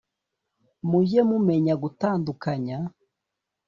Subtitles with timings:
[0.89, 2.77] mujye mumenya gutandukanya